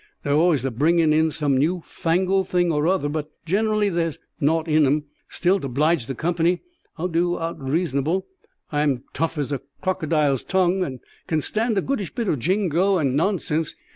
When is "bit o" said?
12.15-12.35